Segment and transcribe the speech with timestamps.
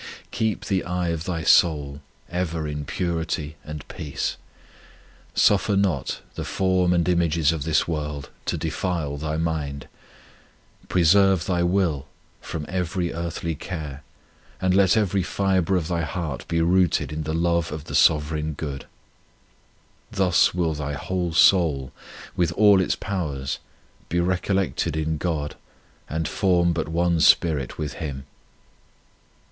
[0.31, 4.35] Keep the eye of thy soul ever in purity and peace;
[5.35, 9.87] suffer not the form and images of this world to defile thy mind;
[10.89, 12.07] preserve thy will
[12.41, 14.01] from every earthly care,
[14.59, 18.53] and let every fibre of thy heart be rooted in the love of the Sovereign
[18.53, 18.85] Good.
[20.11, 21.91] Thus will thy whole soul,
[22.35, 23.59] with all its powers,
[24.09, 25.55] be recollected in God
[26.09, 28.25] and form but one spirit with Him.